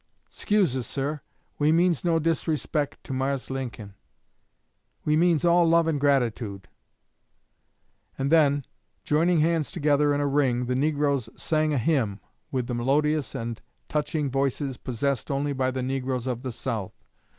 'Scuse 0.31 0.75
us, 0.75 0.87
sir; 0.87 1.21
we 1.59 1.71
means 1.71 2.03
no 2.03 2.17
disrepec' 2.17 2.97
to 3.03 3.13
Mars 3.13 3.51
Lincoln; 3.51 3.93
we 5.05 5.15
means 5.15 5.45
all 5.45 5.69
love 5.69 5.87
and 5.87 5.99
gratitude.' 6.01 6.67
And 8.17 8.31
then, 8.31 8.65
joining 9.03 9.41
hands 9.41 9.71
together 9.71 10.11
in 10.15 10.19
a 10.19 10.25
ring, 10.25 10.65
the 10.65 10.73
negroes 10.73 11.29
sang 11.39 11.71
a 11.71 11.77
hymn, 11.77 12.19
with 12.51 12.65
the 12.65 12.73
melodious 12.73 13.35
and 13.35 13.61
touching 13.89 14.31
voices 14.31 14.75
possessed 14.75 15.29
only 15.29 15.53
by 15.53 15.69
the 15.69 15.83
negroes 15.83 16.25
of 16.25 16.41
the 16.41 16.51
South. 16.51 17.03